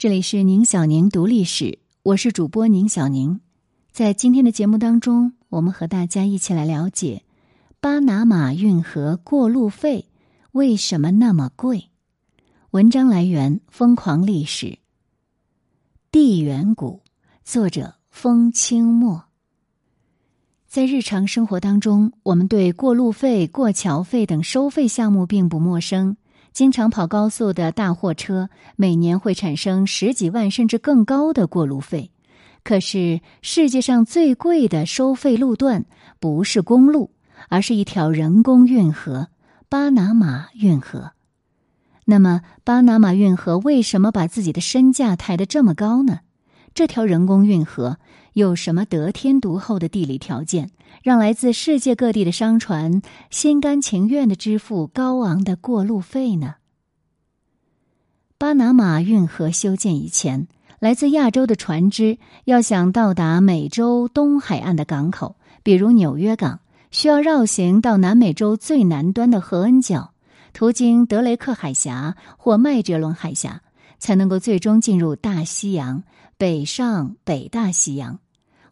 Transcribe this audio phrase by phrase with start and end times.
[0.00, 3.38] 这里是宁小宁读历史，我是主播宁小宁。
[3.92, 7.22] 在今天的节目当中，我们和大家一起来了解
[7.80, 10.08] 巴拿马运河过路费
[10.52, 11.90] 为什么那么贵。
[12.70, 14.66] 文章来源《疯狂历史》，
[16.10, 17.02] 地缘谷，
[17.44, 19.24] 作者风清墨。
[20.66, 26.16] 在日常生活当中，我们对过路费、过桥费等收费项目并不陌生。
[26.52, 32.10] 经常跑高速的大货车，每年会产生十几万甚至更高的过路费。
[32.62, 35.86] 可是，世界上最贵的收费路段
[36.18, 37.10] 不是公路，
[37.48, 39.28] 而是一条人工运河——
[39.70, 41.12] 巴拿马运河。
[42.04, 46.20] 那么，巴拿马运河为什么把自己的身价抬得这么高呢？
[46.74, 47.98] 这条人工运河
[48.32, 50.70] 有什么得天独厚的地理条件，
[51.02, 53.00] 让来自世界各地的商船
[53.30, 56.56] 心甘情愿的支付高昂的过路费呢？
[58.36, 60.46] 巴拿马运河修建以前，
[60.78, 66.60] 来自亚洲的船只要想到达美洲东海岸的港口，比如纽约港，
[66.90, 70.12] 需要绕行到南美洲最南端的荷恩角，
[70.52, 73.62] 途经德雷克海峡或麦哲伦海峡，
[73.98, 76.02] 才能够最终进入大西洋。
[76.38, 78.18] 北上北大西洋，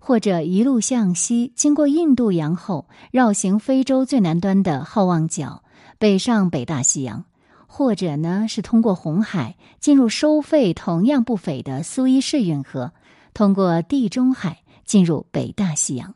[0.08, 5.62] 或者一路向西，经过印度洋后绕行非洲最南端的好望角，
[5.98, 7.24] 北上北大西洋；
[7.66, 12.94] 或者呢是通过红海进入收费同样不菲的苏伊士运河，
[13.34, 16.14] 通过地中海进入北大西洋。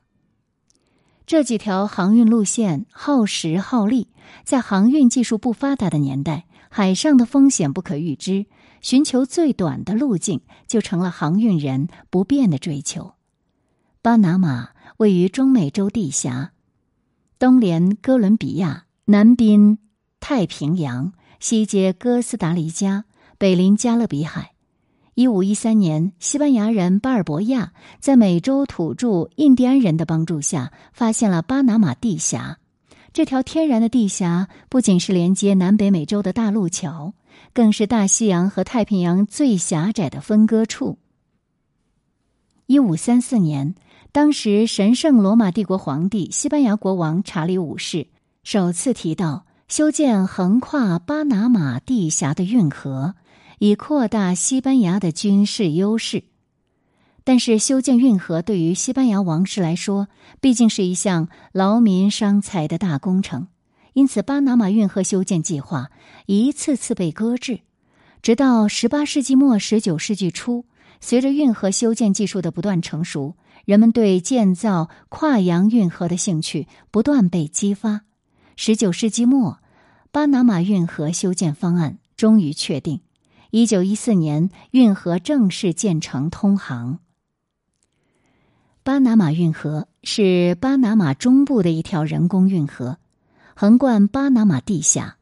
[1.26, 4.08] 这几条航运路线耗时耗力，
[4.42, 8.46] 在航运技术不发达的年代，海上的风险不可预知。
[8.80, 13.12] 寻求最短的路径，就成了航运人不变的追求。
[14.02, 16.50] 巴拿马位于中美洲地峡，
[17.38, 19.78] 东连哥伦比亚，南濒
[20.18, 23.04] 太平洋，西接哥斯达黎加，
[23.38, 24.54] 北临加勒比海。
[25.14, 32.58] 一五一三年，西班牙人巴尔博亚在美洲土著印第安人的帮助下，发现了巴拿马地峡。
[33.12, 37.14] 这条天然的地峡不仅是连接南北美洲的大陆桥。
[37.54, 40.98] 更是大西洋和太平洋最狭窄的分割处。
[42.66, 43.74] 一五三四年，
[44.14, 48.08] 当时神圣罗马帝国皇帝西班牙国王查理五世
[48.44, 53.14] 首次提到修建横跨巴拿马地峡的运河，
[53.58, 56.24] 以扩大西班牙的军事优势。
[57.24, 60.08] 但是，修建运河对于西班牙王室来说，
[60.42, 63.48] 毕竟是一项劳民伤财的大工程。
[63.94, 65.90] 因此，巴拿马运河修建计划
[66.26, 67.60] 一次次被搁置，
[68.20, 70.66] 直到十八世纪末、十九世纪初，
[71.00, 78.02] 随着运河修建技术的不断成熟，人们对建造跨洋运河的兴趣不断被激发。
[78.56, 79.58] 十九世纪末，
[80.10, 83.00] 巴拿马运河修建方案终于确定。
[83.50, 86.98] 一九一四年，运河正式建成通航。
[88.82, 92.98] 巴拿马运河是巴拿马中部的一条人工运河。
[93.54, 95.18] 横贯巴拿马地下，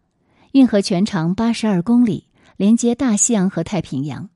[0.53, 4.31] 运河全长八十二公里，连接大西洋和太平洋。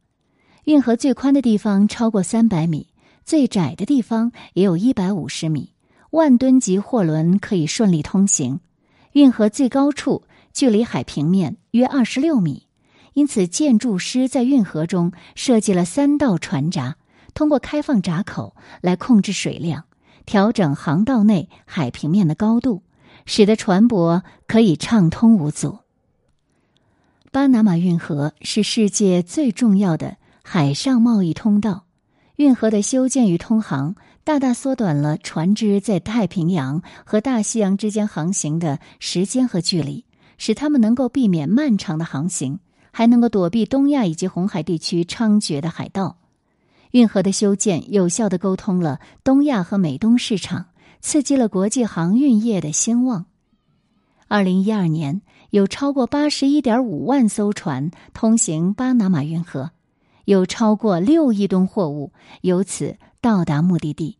[0.64, 2.88] 运河最宽的地方超过三百米，
[3.24, 5.72] 最窄的地方也有一百五十米。
[6.10, 8.60] 万吨级货轮可以顺利通行。
[9.12, 12.66] 运河最高处距离海平面约二十六米，
[13.14, 16.96] 因此建筑师在运河中设计了三道船闸，
[17.34, 19.84] 通过开放闸口来控制水量，
[20.26, 22.82] 调整航道内海平面的高度。
[23.26, 25.78] 使得船舶可以畅通无阻。
[27.32, 31.84] 巴拿马运河是世界最重要的海上贸易通道，
[32.36, 40.04] 运河的修建与通航大大缩短了船只在太平洋和大西洋之间航行的时间和距离，
[40.38, 42.58] 使他们能够避免漫长的航行，
[42.90, 46.18] 还能够躲避东亚以及红海地区猖獗的海盗。
[46.90, 50.66] 运河的修建有效的沟通了东亚和美东市场。
[51.06, 53.26] 刺激了国际航运业的兴旺。
[54.26, 55.20] 二零一二年，
[55.50, 59.72] 有超过八十一点五万艘船通行巴拿马运河，
[60.24, 62.12] 有超过六亿吨货物
[62.42, 64.18] 由此到达目的地。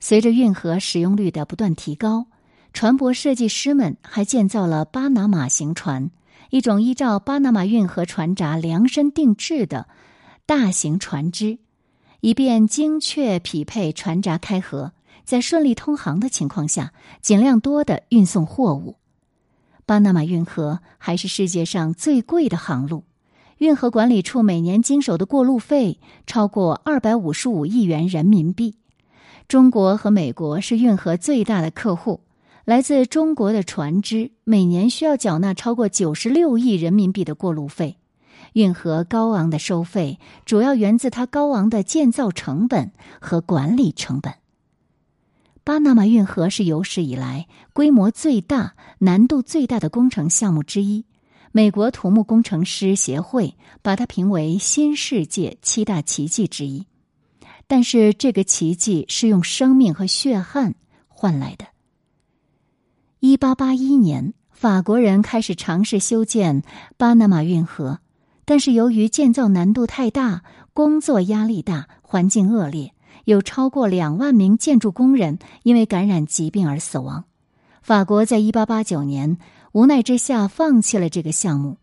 [0.00, 2.26] 随着运河使用率的不断提高，
[2.72, 6.10] 船舶设计师们还建造了巴拿马型船，
[6.50, 9.88] 一种依照巴拿马运河船闸量身定制的
[10.44, 11.58] 大型船只，
[12.20, 14.92] 以便精确匹配船闸开合。
[15.24, 16.92] 在顺利通航的情况下，
[17.22, 18.98] 尽量多的运送货物。
[19.86, 23.04] 巴拿马运河还是世界上最贵的航路，
[23.58, 28.74] 运河管理处每年经手的过路费超过二百五十五亿元人民币。
[29.46, 32.20] 中国和美国是运河最大的客户，
[32.64, 37.98] 来自中国的船只每年需要缴纳超过九十六亿人民币的过路费。
[38.54, 44.34] 运河高昂的收费主要源自它高昂的建造成本和管理成本。
[45.64, 51.04] 巴拿马运河是有史以来规模最大、难度最大的工程项目之一。
[51.56, 56.84] 美国土木工程师协会把它评为新世界七大奇迹之一。
[57.68, 60.74] 但是，这个奇迹是用生命和血汗
[61.06, 61.66] 换来的。
[63.20, 66.64] 一八八一年，法国人开始尝试修建
[66.96, 68.00] 巴拿马运河，
[68.44, 70.42] 但是由于建造难度太大、
[70.72, 72.92] 工作压力大、环境恶劣。
[73.26, 77.26] 有超过两万名建筑工人因为感染疾病而死亡。
[77.80, 79.38] 法国在一八八九年
[79.74, 81.78] 无奈之下放弃了这个项目，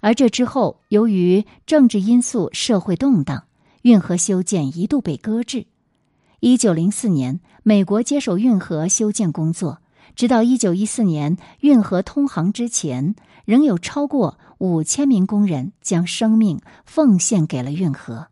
[0.00, 3.44] 而这之后，由于政治因素、社会动荡，
[3.82, 5.66] 运河修建一度被搁置。
[6.40, 9.78] 一九零四年，美国接手运河修建工作，
[10.16, 13.14] 直到一九一四年运河通航之前，
[13.44, 18.26] 仍有超过五千名工人将生命奉献给了运河。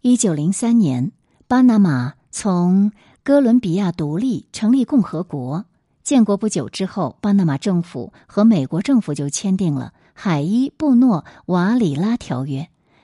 [0.00, 1.12] 一九零三年，
[1.46, 2.90] 巴拿马从
[3.22, 5.66] 哥伦比亚独立，成立共和国。
[6.02, 12.60] 建国不久之后，巴拿马政府和美国政府就签订了《海伊布诺瓦里拉条约》。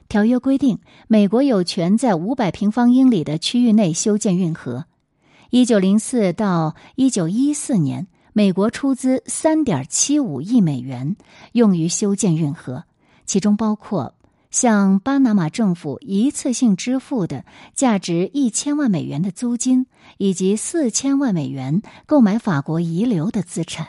[0.09, 4.87] 条约规定，美国有权在五百平方英里的区域内修建运河。
[5.51, 11.17] 一九零四到一九一四年，美国出资三点七五亿美元
[11.53, 12.85] 用于修建运河，
[13.25, 14.15] 其中包括。
[14.51, 19.87] 向巴拿马政府一次性支付的价值一千万美元的租金，
[20.17, 23.89] 以及四千万美元购买法国遗留的资产。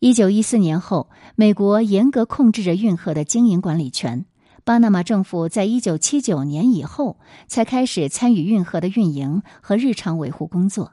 [0.00, 4.26] 一九一四年后，美国严格控制着运河的经营管理权。
[4.64, 10.92] 巴拿马政府在一九七九年以后才开始参与运河的运营和日常维护工作，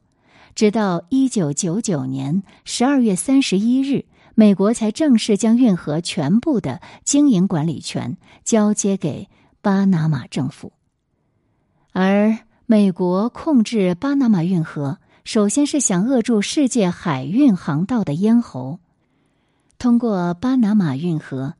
[0.55, 4.05] 直到一九九九年十二月三十一日。
[4.35, 8.15] 美国才正式将运河全部的经营管理权
[8.45, 9.27] 交接给
[9.61, 10.71] 巴拿马政府，
[11.91, 18.79] 而美国控制巴拿马运河，首先是想扼住世界海运航道的咽喉。
[19.77, 21.55] 通过巴拿马运河，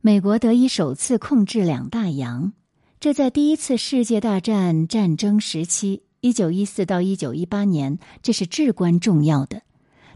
[0.00, 2.52] 美国得以首次控制两大洋，
[3.00, 9.62] 这在第一次世界大战战争时期（一九一四到一九一八年）这是至关重要的。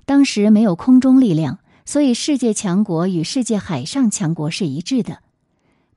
[0.04, 1.58] 当时没有空中力量。
[1.84, 5.19] 所以，世界强国与世界海上强国是一致的。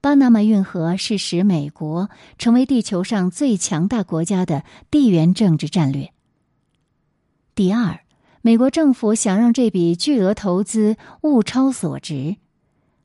[0.02, 2.10] 巴拿马运河是使美国
[2.40, 6.12] 成为地球上最强大国家的地缘政治战略。
[7.54, 8.00] 第二，
[8.42, 12.38] 美国政府想让这笔巨额投资物超所值。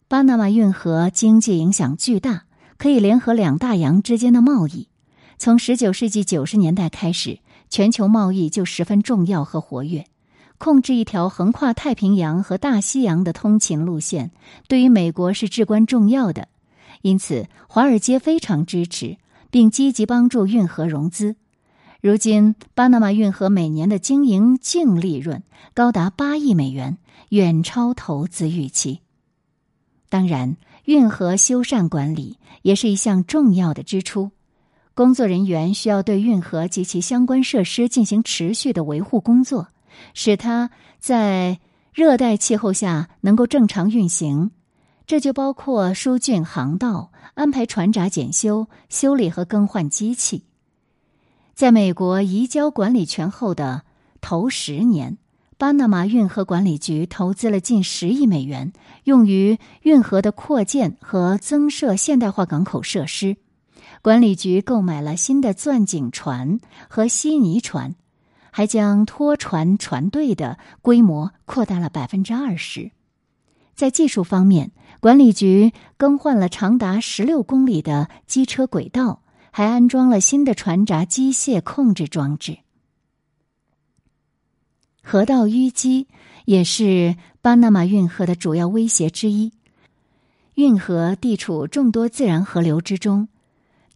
[0.08, 2.44] 巴拿马运河经济影响巨大，
[2.78, 4.88] 可以联合两大洋之间的贸易。
[5.40, 7.38] 从十九世纪九十年代开始，
[7.70, 10.04] 全球贸易就十分重要和活跃。
[10.58, 14.32] 控制一条横跨太平洋和大西洋的通勤路线，
[14.68, 16.48] 对于美国是至关重要的。
[17.00, 19.16] 因此，华尔街非常支持，
[19.50, 21.36] 并积极帮助运河融资。
[22.02, 26.98] 如今，巴拿马运河每年的经营净利润高达八亿美元，
[27.30, 29.00] 远超投资预期。
[30.10, 34.32] 当然，运河修缮管理也是一项重要的支出。
[35.00, 39.68] 工作人员需要对运河及其相关设施进行持续的维护工作。
[40.12, 40.68] 使它
[40.98, 41.58] 在
[41.94, 44.50] 热带气候下能够正常运行，
[45.06, 50.44] 这就包括疏浚航道、安排船闸检修、修理和更换机器。
[51.54, 53.84] 在美国移交管理权后的
[54.20, 55.16] 头十年，
[55.56, 58.74] 巴拿马运河管理局投资了近十亿美元，
[59.04, 63.38] 用于运河的扩建和增设现代化港口设施。
[64.02, 67.94] 管理局购买了新的钻井船和稀泥船。
[68.52, 72.90] 还将拖船船队的规模扩大了百分之二十。
[73.76, 82.58] 在技术方面，管理局更换了长达十六公里的机车轨道，还安装了新的船闸机械控制装置。
[85.00, 86.08] 河道淤积
[86.44, 89.52] 也是巴拿马运河的主要威胁之一。
[90.54, 93.28] 运河地处众多自然河流之中。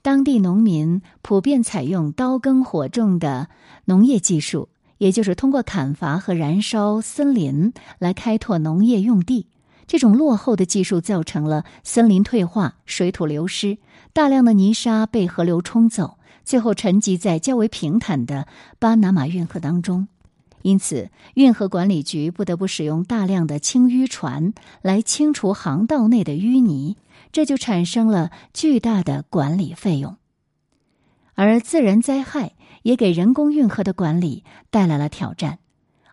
[0.04, 3.49] 当地农民普遍采用刀耕火种的
[3.87, 4.68] 农业技术，
[4.99, 9.46] 也就是通过砍伐和燃烧森林来开拓农业用地。
[9.87, 13.78] 这种落后的技术造成了森林退化、水土流失，
[14.12, 18.46] 大量的泥沙被河流冲走，最后沉积在较为平坦的
[18.78, 20.08] 巴拿马运河当中。
[20.61, 26.99] 因此，运河管理局不得不使用大量的清淤船来清除航道内的淤泥。
[27.35, 30.19] 这就产生了巨大的管理费用，
[31.35, 32.53] 而自然灾害
[32.85, 35.59] 也给人工运河的管理带来了挑战。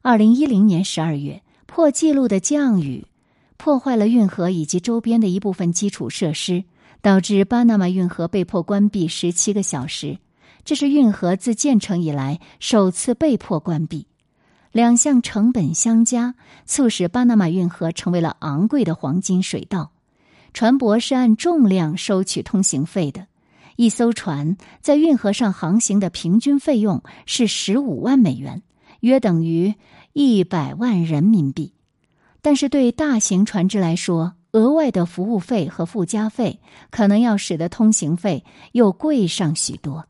[0.01, 3.05] 二零一零年十二月，破纪录的降雨
[3.55, 6.63] 破坏了运河以及周边的一部分基础设施，
[7.03, 10.17] 导致巴拿马运河被迫关闭十七个小时。
[10.65, 14.07] 这是运河自建成以来首次被迫关闭。
[14.71, 16.33] 两项成本相加，
[16.65, 19.91] 促使巴拿马运河成为了昂贵的黄金水道。
[20.53, 23.27] 船舶是按重量收取通行费的，
[23.75, 28.61] 一艘船在运河上航行的平均费用是十五万美元，
[28.99, 29.73] 约等于
[30.13, 31.73] 一百万人民币。
[32.41, 38.43] 但是对大型船只来说，额外的服务费和附加费可能要使得通行费
[38.73, 40.07] 又贵上许多。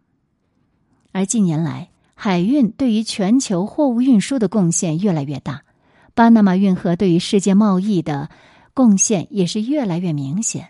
[1.12, 5.64] 而近年来，海运对于全球货物运输的贡献越来越大，
[6.16, 8.30] 巴拿马运河对于世界贸易的
[8.74, 10.70] 贡献也是越来越明显。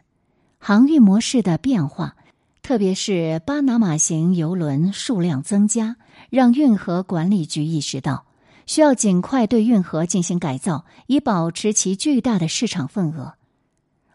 [0.58, 2.16] 航运模式的变化，
[2.62, 5.96] 特别是巴拿马型游轮数量增加，
[6.30, 8.26] 让运河管理局意识到
[8.66, 13.34] 需要尽快对运河进行改造，以保持其巨大的市场份额。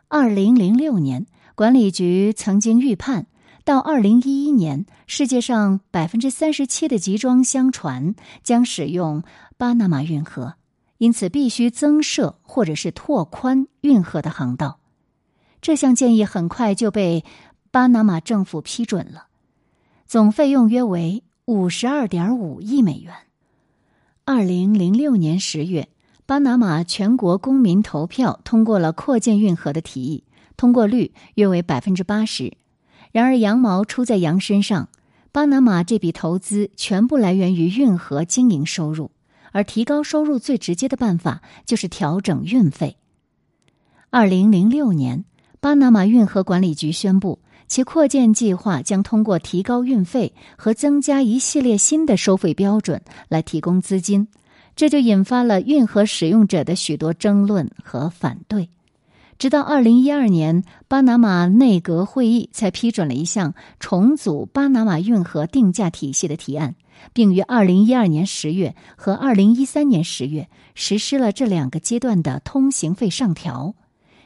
[0.09, 3.26] 二零零六年，管理局曾经预判。
[3.64, 8.14] 到二零一一年，世界上百分之三十七的集装箱船
[8.45, 9.25] 将使用
[9.57, 10.55] 巴拿马运河，
[10.98, 14.80] 因此必须增设或者是拓宽运河的航道。
[15.60, 17.24] 这项建议很快就被
[17.70, 19.26] 巴拿马政府批准了，
[20.06, 23.14] 总费用约为五十二点五亿美元。
[24.24, 25.88] 二零零六年十月，
[26.24, 30.24] 巴拿马全国公民投票通过了扩建运河的提议，
[30.56, 32.56] 通过率约为百分之八十。
[33.12, 34.88] 然而，羊毛出在羊身上。
[35.32, 39.10] 巴拿马这笔投资全部来源于运河经营收入，
[39.56, 42.98] 而提高收入最直接的办法就是调整运费。
[44.10, 45.25] 二零零六年，
[45.60, 54.28] 巴拿马运河管理局宣布，其扩建计划将通过提高运费和增加一系列新的收费标准来提供资金，
[54.76, 58.68] 这就引发了运河使用者的许多争论和反对。
[59.38, 66.75] 直到二零一二年，巴拿马内阁会议才批准了一项重组巴拿马运河定价体系的提案，
[67.12, 73.74] 并于二零一二年十月和二零一三年十月实施了这两个阶段的通行费上调。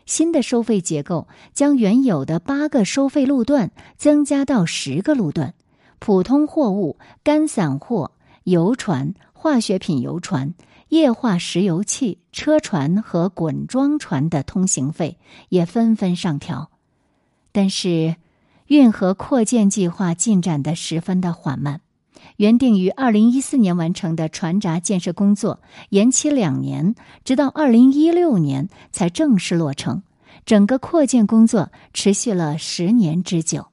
[0.07, 5.55] 新的收费结构将原有的八个收费路段增加到十个路段，
[5.99, 8.13] 普通货物、干散货、
[8.45, 10.55] 油船、化学品油船。
[10.89, 16.73] 液化石油气车船和滚装船的通行费也纷纷上调，
[17.53, 18.17] 但是
[18.67, 21.81] 运河扩建计划进展的十分的缓慢。
[22.37, 25.61] 原定于二零一四年完成的船闸建设工作
[25.91, 30.03] 延期两年，直到二零一六年才正式落成。
[30.47, 33.67] 整个扩建工作持续了十年之久。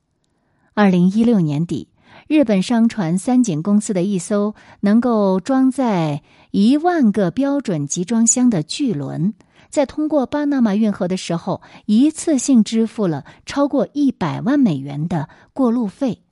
[0.73, 1.89] 二零一六年底。
[2.27, 9.33] 日本商船三井公司的一艘能够装载一万个标准集装箱的巨轮，
[9.69, 16.23] 在通过巴拿马运河的时候，一次性支付了超过一百万美元的过路费，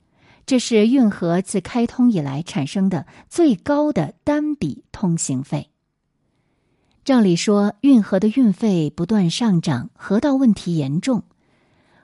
[0.46, 5.70] 这是运河自开通以来产生的最高的单笔通行费。
[7.04, 11.24] 照理说，运河的运费不断上涨，河道问题严重，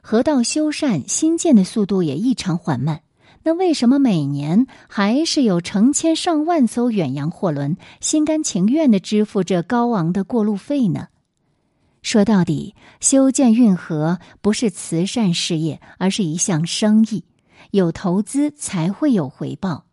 [0.01, 3.03] 河道修缮新建的速度也异常缓慢。
[3.45, 11.09] 那为什么每年还是有成千上万艘远洋货轮心甘情愿的支付这高昂的过路费呢？
[12.03, 17.25] 说到底，修建运河不是慈善事业，而是一项生意，
[17.73, 19.87] 有投资才会有回报。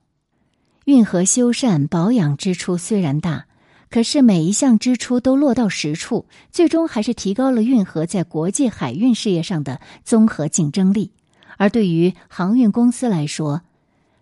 [0.84, 3.46] 运河修缮保养支出虽然大，
[3.90, 11.14] 可是每一项支出都落到实处，最终还是提高了运河在国际海运事业上的综合竞争力。
[11.58, 13.62] 而对于航运公司来说，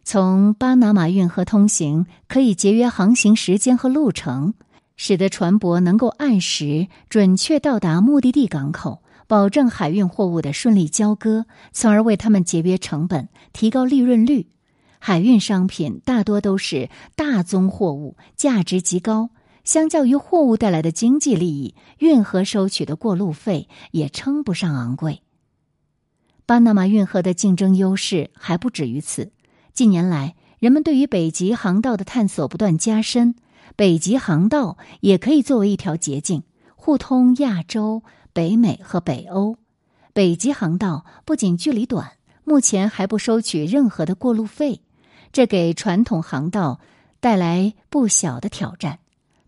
[0.03, 4.53] 从巴拿马运河通行可以节约航行时间和路程，
[4.95, 14.47] 使得船舶能够按时准确到达目的地港口，保证海运货物的顺利交割，从而为他们节约成本、提高利润率。
[14.99, 19.29] 海运商品大多都是大宗货物，价值极高，
[19.63, 25.21] 相较于货物带来的经济利益，运河收取的过路费也称不上昂贵。
[26.45, 29.33] 巴拿马运河的竞争优势还不止于此。
[29.73, 33.35] 近年来，人们对于北极航道的探索不断加深，
[33.75, 36.43] 北极航道也可以作为一条捷径，
[36.75, 38.01] 互通亚洲、
[38.37, 39.57] 北美和北欧。
[40.13, 42.11] 北极航道不仅距离短，
[42.43, 44.81] 目前还不收取任何的过路费，
[45.33, 46.79] 这给传统航道
[47.19, 48.99] 带来不小的挑战。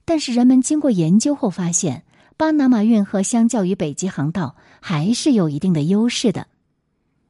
[0.05, 2.03] 但是，人们经过研究后发现，
[2.35, 6.47] 巴拿马运河相较于北极航道还是有一定的优势的。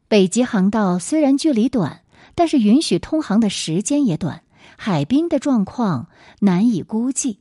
[0.08, 2.04] 北极航道虽然距离短，
[2.36, 4.44] 但是允许通航的时间也短，
[4.78, 6.08] 海冰的状况
[6.40, 7.40] 难以估计，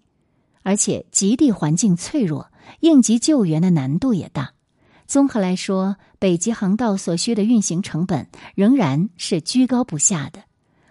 [0.64, 4.52] 而且极地环境脆弱，应急救援的难度也大。
[5.06, 10.42] 综合来说，北极航道所需的运行成本仍然是居高不下的。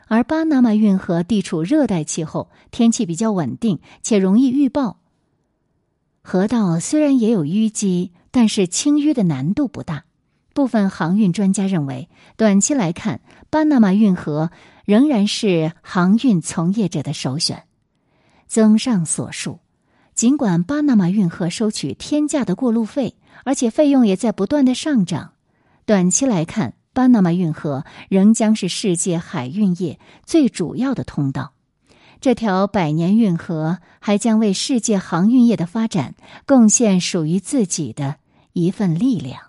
[0.08, 5.02] 而巴拿马运河地处热带气候，天气比较稳定且容易预报。
[6.22, 10.06] 河道虽然也有淤积，但是清淤的难度不大。
[10.54, 14.50] 部分航运专家认为，短期来看，巴拿马运河
[14.86, 17.66] 仍然是航运从业者的首选。
[18.48, 19.60] 综上所述，
[20.18, 23.14] 尽管巴拿马运河收取天价的过路费，
[23.46, 25.34] 而且费用也在不断的上涨，
[25.86, 31.54] 短期来看，巴拿马运河仍将是世界海运业最主要的通道。
[32.20, 36.16] 这条百年运河还将为世界航运业的发展
[36.48, 38.16] 贡献属于自己的
[38.54, 39.40] 一份力量。